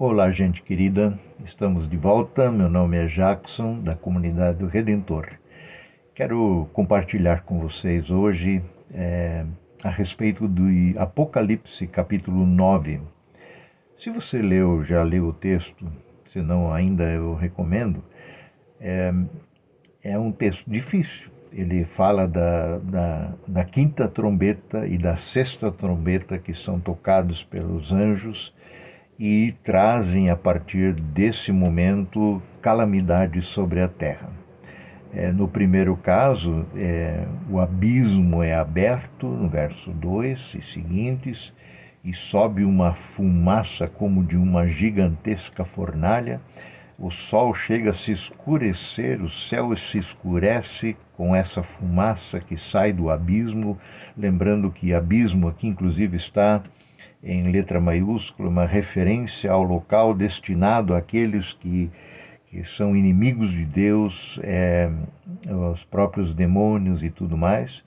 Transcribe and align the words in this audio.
Olá, 0.00 0.30
gente 0.30 0.62
querida, 0.62 1.18
estamos 1.44 1.88
de 1.88 1.96
volta. 1.96 2.52
Meu 2.52 2.70
nome 2.70 2.96
é 2.96 3.06
Jackson, 3.08 3.80
da 3.80 3.96
comunidade 3.96 4.58
do 4.58 4.68
Redentor. 4.68 5.26
Quero 6.14 6.68
compartilhar 6.72 7.42
com 7.42 7.58
vocês 7.58 8.08
hoje 8.08 8.62
é, 8.94 9.44
a 9.82 9.90
respeito 9.90 10.46
do 10.46 10.68
Apocalipse, 10.96 11.84
capítulo 11.88 12.46
9. 12.46 13.00
Se 13.98 14.08
você 14.08 14.40
leu, 14.40 14.84
já 14.84 15.02
leu 15.02 15.26
o 15.26 15.32
texto, 15.32 15.90
se 16.28 16.40
não 16.40 16.72
ainda 16.72 17.02
eu 17.02 17.34
recomendo, 17.34 18.00
é, 18.80 19.12
é 20.04 20.16
um 20.16 20.30
texto 20.30 20.62
difícil. 20.70 21.28
Ele 21.52 21.84
fala 21.84 22.28
da, 22.28 22.78
da, 22.78 23.32
da 23.48 23.64
quinta 23.64 24.06
trombeta 24.06 24.86
e 24.86 24.96
da 24.96 25.16
sexta 25.16 25.72
trombeta 25.72 26.38
que 26.38 26.54
são 26.54 26.78
tocados 26.78 27.42
pelos 27.42 27.90
anjos 27.90 28.54
e 29.18 29.54
trazem 29.64 30.30
a 30.30 30.36
partir 30.36 30.92
desse 30.92 31.50
momento 31.50 32.40
calamidade 32.62 33.42
sobre 33.42 33.80
a 33.80 33.88
terra. 33.88 34.30
É, 35.12 35.32
no 35.32 35.48
primeiro 35.48 35.96
caso, 35.96 36.66
é, 36.76 37.26
o 37.50 37.58
abismo 37.58 38.42
é 38.42 38.54
aberto, 38.54 39.26
no 39.26 39.48
verso 39.48 39.90
2 39.90 40.56
e 40.58 40.62
seguintes, 40.62 41.52
e 42.04 42.14
sobe 42.14 42.64
uma 42.64 42.94
fumaça 42.94 43.88
como 43.88 44.22
de 44.22 44.36
uma 44.36 44.68
gigantesca 44.68 45.64
fornalha. 45.64 46.40
O 46.98 47.10
sol 47.10 47.54
chega 47.54 47.90
a 47.90 47.94
se 47.94 48.12
escurecer, 48.12 49.20
o 49.22 49.30
céu 49.30 49.74
se 49.76 49.98
escurece 49.98 50.96
com 51.16 51.34
essa 51.34 51.62
fumaça 51.62 52.38
que 52.38 52.56
sai 52.56 52.92
do 52.92 53.10
abismo. 53.10 53.78
Lembrando 54.16 54.70
que 54.70 54.94
abismo 54.94 55.48
aqui, 55.48 55.66
inclusive, 55.66 56.16
está 56.16 56.62
em 57.22 57.50
letra 57.50 57.80
maiúscula, 57.80 58.48
uma 58.48 58.66
referência 58.66 59.50
ao 59.50 59.62
local 59.62 60.14
destinado 60.14 60.94
àqueles 60.94 61.52
que, 61.54 61.90
que 62.46 62.64
são 62.64 62.96
inimigos 62.96 63.50
de 63.50 63.64
Deus, 63.64 64.38
é, 64.42 64.90
os 65.72 65.84
próprios 65.84 66.34
demônios 66.34 67.02
e 67.02 67.10
tudo 67.10 67.36
mais. 67.36 67.82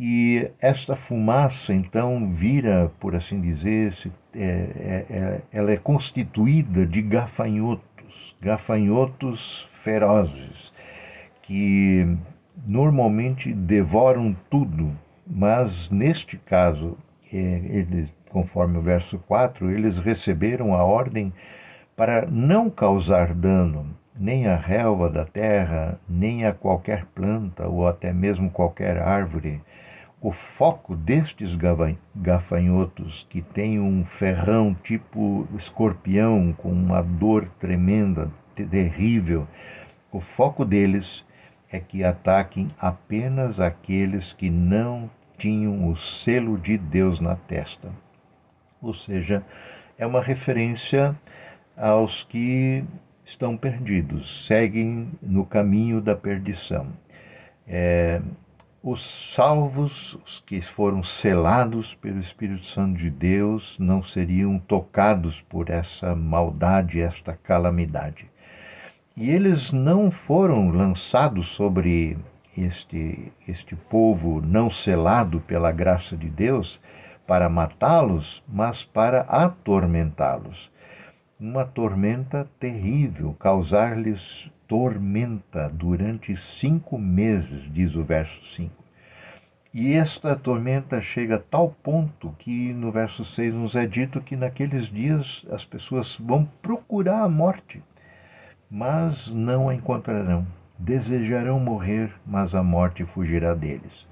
E 0.00 0.48
esta 0.60 0.94
fumaça, 0.94 1.74
então, 1.74 2.30
vira, 2.30 2.90
por 3.00 3.16
assim 3.16 3.40
dizer, 3.40 3.92
é, 4.32 4.40
é, 4.40 5.06
é, 5.10 5.40
ela 5.52 5.72
é 5.72 5.76
constituída 5.76 6.86
de 6.86 7.02
gafanhotos, 7.02 8.36
gafanhotos 8.40 9.68
ferozes, 9.82 10.72
que 11.42 12.06
normalmente 12.64 13.52
devoram 13.52 14.36
tudo, 14.48 14.96
mas 15.26 15.90
neste 15.90 16.36
caso, 16.36 16.96
é, 17.32 17.36
eles 17.36 18.12
conforme 18.28 18.78
o 18.78 18.82
verso 18.82 19.18
4, 19.18 19.70
eles 19.70 19.98
receberam 19.98 20.74
a 20.74 20.84
ordem 20.84 21.32
para 21.96 22.26
não 22.26 22.70
causar 22.70 23.34
dano 23.34 23.96
nem 24.18 24.48
à 24.48 24.56
relva 24.56 25.08
da 25.08 25.24
terra, 25.24 25.98
nem 26.08 26.44
a 26.44 26.52
qualquer 26.52 27.04
planta 27.06 27.68
ou 27.68 27.86
até 27.86 28.12
mesmo 28.12 28.50
qualquer 28.50 28.98
árvore. 28.98 29.62
O 30.20 30.32
foco 30.32 30.96
destes 30.96 31.56
gafanhotos, 32.16 33.24
que 33.30 33.40
têm 33.40 33.78
um 33.78 34.04
ferrão 34.04 34.74
tipo 34.82 35.46
escorpião, 35.56 36.52
com 36.52 36.70
uma 36.70 37.00
dor 37.00 37.48
tremenda, 37.60 38.28
terrível, 38.56 39.46
o 40.10 40.20
foco 40.20 40.64
deles 40.64 41.24
é 41.70 41.78
que 41.78 42.02
ataquem 42.02 42.68
apenas 42.80 43.60
aqueles 43.60 44.32
que 44.32 44.50
não 44.50 45.08
tinham 45.36 45.88
o 45.88 45.96
selo 45.96 46.58
de 46.58 46.76
Deus 46.76 47.20
na 47.20 47.36
testa 47.36 47.88
ou 48.82 48.94
seja, 48.94 49.42
é 49.98 50.06
uma 50.06 50.20
referência 50.20 51.14
aos 51.76 52.22
que 52.22 52.84
estão 53.24 53.56
perdidos, 53.56 54.46
seguem 54.46 55.10
no 55.20 55.44
caminho 55.44 56.00
da 56.00 56.16
perdição. 56.16 56.86
É, 57.66 58.20
os 58.82 59.34
salvos, 59.34 60.16
os 60.24 60.40
que 60.46 60.62
foram 60.62 61.02
selados 61.02 61.94
pelo 61.96 62.20
Espírito 62.20 62.64
Santo 62.64 62.98
de 62.98 63.10
Deus, 63.10 63.76
não 63.78 64.02
seriam 64.02 64.58
tocados 64.58 65.40
por 65.42 65.68
essa 65.68 66.14
maldade, 66.14 67.00
esta 67.00 67.34
calamidade. 67.34 68.30
E 69.16 69.30
eles 69.30 69.72
não 69.72 70.10
foram 70.10 70.70
lançados 70.70 71.48
sobre 71.48 72.16
este, 72.56 73.32
este 73.46 73.74
povo 73.74 74.40
não 74.40 74.70
selado 74.70 75.40
pela 75.40 75.72
graça 75.72 76.16
de 76.16 76.28
Deus, 76.28 76.80
para 77.28 77.50
matá-los, 77.50 78.42
mas 78.48 78.82
para 78.82 79.20
atormentá-los. 79.20 80.70
Uma 81.38 81.66
tormenta 81.66 82.48
terrível, 82.58 83.36
causar-lhes 83.38 84.50
tormenta 84.66 85.68
durante 85.68 86.34
cinco 86.38 86.98
meses, 86.98 87.70
diz 87.70 87.94
o 87.94 88.02
verso 88.02 88.42
5. 88.46 88.72
E 89.74 89.92
esta 89.92 90.34
tormenta 90.34 91.02
chega 91.02 91.36
a 91.36 91.38
tal 91.38 91.76
ponto 91.82 92.34
que 92.38 92.72
no 92.72 92.90
verso 92.90 93.26
6 93.26 93.52
nos 93.52 93.76
é 93.76 93.86
dito 93.86 94.22
que 94.22 94.34
naqueles 94.34 94.86
dias 94.86 95.44
as 95.52 95.66
pessoas 95.66 96.16
vão 96.16 96.48
procurar 96.62 97.24
a 97.24 97.28
morte, 97.28 97.82
mas 98.70 99.28
não 99.28 99.68
a 99.68 99.74
encontrarão. 99.74 100.46
Desejarão 100.78 101.60
morrer, 101.60 102.10
mas 102.26 102.54
a 102.54 102.62
morte 102.62 103.04
fugirá 103.04 103.52
deles. 103.52 104.08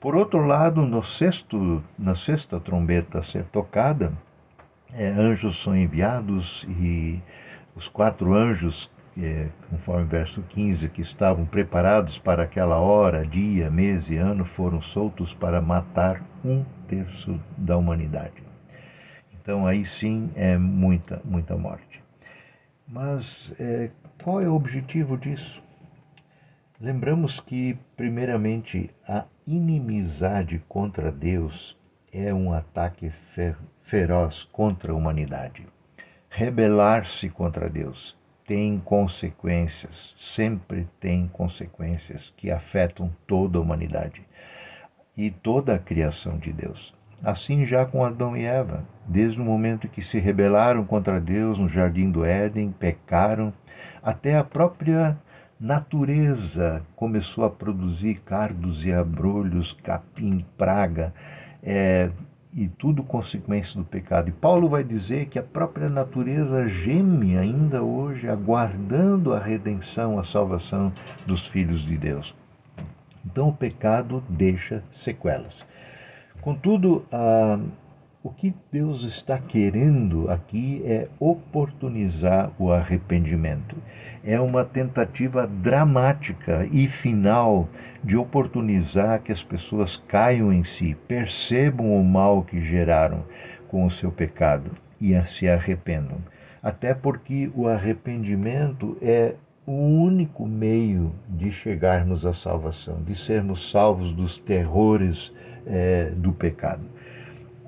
Por 0.00 0.14
outro 0.14 0.46
lado, 0.46 0.82
no 0.82 1.02
sexto, 1.02 1.82
na 1.98 2.14
sexta 2.14 2.60
trombeta 2.60 3.18
a 3.18 3.22
ser 3.22 3.44
tocada, 3.46 4.12
é, 4.92 5.08
anjos 5.08 5.60
são 5.60 5.76
enviados 5.76 6.64
e 6.68 7.20
os 7.74 7.88
quatro 7.88 8.32
anjos, 8.32 8.88
é, 9.20 9.48
conforme 9.68 10.04
o 10.04 10.06
verso 10.06 10.40
15, 10.42 10.88
que 10.90 11.00
estavam 11.00 11.44
preparados 11.44 12.16
para 12.16 12.44
aquela 12.44 12.76
hora, 12.76 13.26
dia, 13.26 13.68
mês 13.70 14.08
e 14.08 14.16
ano, 14.16 14.44
foram 14.44 14.80
soltos 14.80 15.34
para 15.34 15.60
matar 15.60 16.22
um 16.44 16.64
terço 16.86 17.38
da 17.56 17.76
humanidade. 17.76 18.44
Então 19.42 19.66
aí 19.66 19.84
sim 19.84 20.30
é 20.36 20.56
muita, 20.56 21.20
muita 21.24 21.56
morte. 21.56 22.00
Mas 22.86 23.52
é, 23.58 23.90
qual 24.22 24.40
é 24.40 24.48
o 24.48 24.54
objetivo 24.54 25.18
disso? 25.18 25.60
Lembramos 26.80 27.40
que, 27.40 27.76
primeiramente, 27.96 28.88
a 29.06 29.24
inimizade 29.44 30.62
contra 30.68 31.10
Deus 31.10 31.76
é 32.12 32.32
um 32.32 32.52
ataque 32.52 33.10
feroz 33.82 34.44
contra 34.52 34.92
a 34.92 34.94
humanidade. 34.94 35.66
Rebelar-se 36.30 37.28
contra 37.30 37.68
Deus 37.68 38.16
tem 38.46 38.78
consequências, 38.78 40.14
sempre 40.16 40.86
tem 41.00 41.26
consequências 41.26 42.32
que 42.36 42.48
afetam 42.48 43.10
toda 43.26 43.58
a 43.58 43.60
humanidade 43.60 44.24
e 45.16 45.32
toda 45.32 45.74
a 45.74 45.78
criação 45.80 46.38
de 46.38 46.52
Deus. 46.52 46.94
Assim 47.24 47.64
já 47.64 47.84
com 47.84 48.04
Adão 48.04 48.36
e 48.36 48.44
Eva, 48.44 48.84
desde 49.04 49.40
o 49.40 49.44
momento 49.44 49.88
que 49.88 50.00
se 50.00 50.20
rebelaram 50.20 50.84
contra 50.84 51.20
Deus 51.20 51.58
no 51.58 51.68
jardim 51.68 52.08
do 52.08 52.24
Éden, 52.24 52.70
pecaram, 52.70 53.52
até 54.00 54.36
a 54.36 54.44
própria 54.44 55.18
natureza 55.60 56.82
começou 56.94 57.44
a 57.44 57.50
produzir 57.50 58.20
cardos 58.24 58.84
e 58.84 58.92
abrolhos, 58.92 59.76
capim, 59.82 60.44
praga, 60.56 61.12
é, 61.62 62.10
e 62.54 62.68
tudo 62.68 63.02
consequência 63.02 63.76
do 63.76 63.84
pecado. 63.84 64.28
E 64.28 64.32
Paulo 64.32 64.68
vai 64.68 64.82
dizer 64.82 65.26
que 65.26 65.38
a 65.38 65.42
própria 65.42 65.88
natureza 65.88 66.68
geme 66.68 67.36
ainda 67.36 67.82
hoje, 67.82 68.28
aguardando 68.28 69.34
a 69.34 69.38
redenção, 69.38 70.18
a 70.18 70.24
salvação 70.24 70.92
dos 71.26 71.46
filhos 71.46 71.82
de 71.82 71.96
Deus. 71.96 72.34
Então 73.24 73.48
o 73.48 73.52
pecado 73.52 74.22
deixa 74.28 74.82
sequelas. 74.92 75.66
Contudo, 76.40 77.04
a 77.12 77.58
o 78.22 78.30
que 78.30 78.52
Deus 78.72 79.04
está 79.04 79.38
querendo 79.38 80.28
aqui 80.28 80.82
é 80.84 81.08
oportunizar 81.20 82.50
o 82.58 82.72
arrependimento. 82.72 83.76
É 84.24 84.40
uma 84.40 84.64
tentativa 84.64 85.46
dramática 85.46 86.68
e 86.72 86.88
final 86.88 87.68
de 88.02 88.16
oportunizar 88.16 89.22
que 89.22 89.30
as 89.30 89.42
pessoas 89.42 89.96
caiam 89.96 90.52
em 90.52 90.64
si, 90.64 90.96
percebam 91.06 91.98
o 91.98 92.04
mal 92.04 92.42
que 92.42 92.60
geraram 92.60 93.24
com 93.68 93.86
o 93.86 93.90
seu 93.90 94.10
pecado 94.10 94.72
e 95.00 95.18
se 95.24 95.48
arrependam. 95.48 96.18
Até 96.60 96.94
porque 96.94 97.50
o 97.54 97.68
arrependimento 97.68 98.98
é 99.00 99.34
o 99.64 99.72
único 99.72 100.44
meio 100.44 101.12
de 101.28 101.52
chegarmos 101.52 102.26
à 102.26 102.32
salvação, 102.32 103.00
de 103.02 103.14
sermos 103.14 103.70
salvos 103.70 104.12
dos 104.12 104.36
terrores 104.38 105.32
é, 105.66 106.10
do 106.16 106.32
pecado. 106.32 106.97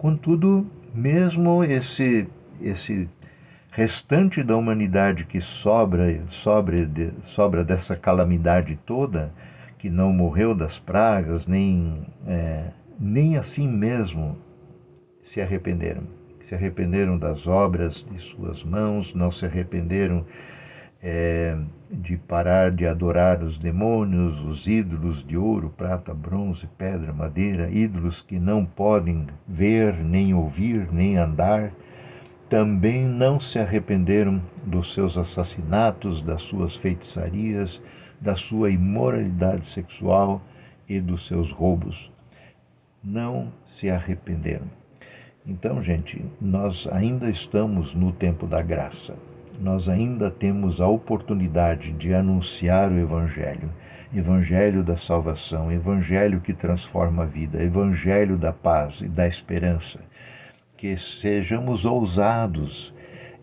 Contudo, 0.00 0.66
mesmo 0.94 1.62
esse, 1.62 2.26
esse 2.58 3.06
restante 3.70 4.42
da 4.42 4.56
humanidade 4.56 5.26
que 5.26 5.42
sobra, 5.42 6.22
sobra, 6.30 6.86
de, 6.86 7.12
sobra 7.24 7.62
dessa 7.62 7.94
calamidade 7.94 8.78
toda, 8.86 9.30
que 9.78 9.90
não 9.90 10.10
morreu 10.10 10.54
das 10.54 10.78
pragas, 10.78 11.46
nem, 11.46 12.06
é, 12.26 12.70
nem 12.98 13.36
assim 13.36 13.68
mesmo 13.68 14.38
se 15.22 15.38
arrependeram, 15.38 16.04
se 16.44 16.54
arrependeram 16.54 17.18
das 17.18 17.46
obras 17.46 18.02
de 18.10 18.18
suas 18.22 18.64
mãos, 18.64 19.12
não 19.14 19.30
se 19.30 19.44
arrependeram 19.44 20.24
é, 21.02 21.56
de 21.90 22.16
parar 22.16 22.70
de 22.70 22.86
adorar 22.86 23.42
os 23.42 23.58
demônios, 23.58 24.38
os 24.44 24.66
ídolos 24.66 25.26
de 25.26 25.36
ouro, 25.36 25.72
prata, 25.76 26.12
bronze, 26.12 26.66
pedra, 26.78 27.12
madeira, 27.12 27.70
ídolos 27.70 28.22
que 28.22 28.38
não 28.38 28.64
podem 28.64 29.26
ver, 29.48 29.94
nem 29.94 30.34
ouvir, 30.34 30.92
nem 30.92 31.16
andar. 31.16 31.72
Também 32.48 33.06
não 33.06 33.40
se 33.40 33.58
arrependeram 33.58 34.42
dos 34.64 34.92
seus 34.92 35.16
assassinatos, 35.16 36.20
das 36.22 36.42
suas 36.42 36.76
feitiçarias, 36.76 37.80
da 38.20 38.36
sua 38.36 38.70
imoralidade 38.70 39.66
sexual 39.66 40.42
e 40.88 41.00
dos 41.00 41.26
seus 41.26 41.50
roubos. 41.50 42.10
Não 43.02 43.48
se 43.64 43.88
arrependeram. 43.88 44.66
Então, 45.46 45.82
gente, 45.82 46.22
nós 46.40 46.86
ainda 46.92 47.30
estamos 47.30 47.94
no 47.94 48.12
tempo 48.12 48.46
da 48.46 48.60
graça 48.60 49.14
nós 49.60 49.88
ainda 49.88 50.30
temos 50.30 50.80
a 50.80 50.88
oportunidade 50.88 51.92
de 51.92 52.14
anunciar 52.14 52.90
o 52.90 52.98
Evangelho. 52.98 53.70
Evangelho 54.12 54.82
da 54.82 54.96
salvação, 54.96 55.70
Evangelho 55.70 56.40
que 56.40 56.54
transforma 56.54 57.24
a 57.24 57.26
vida, 57.26 57.62
Evangelho 57.62 58.38
da 58.38 58.52
paz 58.52 59.00
e 59.02 59.06
da 59.06 59.28
esperança. 59.28 60.00
Que 60.76 60.96
sejamos 60.96 61.84
ousados, 61.84 62.92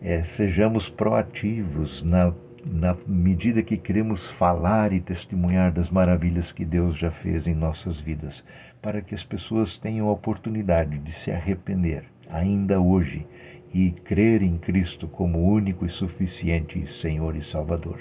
é, 0.02 0.22
sejamos 0.22 0.88
proativos 0.88 2.02
na, 2.02 2.34
na 2.68 2.96
medida 3.06 3.62
que 3.62 3.76
queremos 3.76 4.28
falar 4.32 4.92
e 4.92 5.00
testemunhar 5.00 5.72
das 5.72 5.88
maravilhas 5.88 6.50
que 6.50 6.64
Deus 6.64 6.98
já 6.98 7.12
fez 7.12 7.46
em 7.46 7.54
nossas 7.54 8.00
vidas, 8.00 8.44
para 8.82 9.00
que 9.00 9.14
as 9.14 9.22
pessoas 9.22 9.78
tenham 9.78 10.08
a 10.08 10.12
oportunidade 10.12 10.98
de 10.98 11.12
se 11.12 11.30
arrepender 11.30 12.04
ainda 12.30 12.80
hoje 12.80 13.26
e 13.72 13.90
crer 13.90 14.42
em 14.42 14.56
Cristo 14.56 15.06
como 15.06 15.52
único 15.52 15.84
e 15.84 15.88
suficiente 15.88 16.86
Senhor 16.86 17.36
e 17.36 17.42
Salvador. 17.42 18.00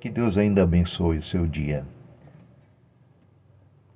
Que 0.00 0.08
Deus 0.08 0.38
ainda 0.38 0.62
abençoe 0.62 1.18
o 1.18 1.22
seu 1.22 1.46
dia. 1.46 1.84